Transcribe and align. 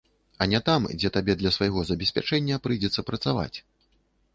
А 0.43 0.47
не 0.53 0.61
там, 0.69 0.87
дзе 1.01 1.11
табе 1.19 1.37
для 1.43 1.53
свайго 1.57 1.85
забеспячэння 1.93 2.61
прыйдзецца 2.67 3.09
працаваць. 3.13 3.57